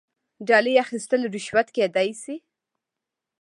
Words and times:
ډالۍ 0.47 0.75
اخیستل 0.85 1.21
رشوت 1.35 1.67
کیدی 1.75 2.09
شي 2.21 2.35